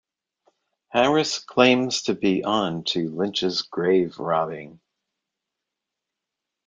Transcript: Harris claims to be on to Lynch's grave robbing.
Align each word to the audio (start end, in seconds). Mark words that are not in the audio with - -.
Harris 0.89 1.37
claims 1.37 2.01
to 2.01 2.15
be 2.15 2.43
on 2.43 2.83
to 2.85 3.09
Lynch's 3.11 3.61
grave 3.61 4.17
robbing. 4.17 4.79